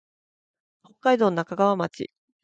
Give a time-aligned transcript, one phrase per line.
[0.83, 2.09] 北海道中川町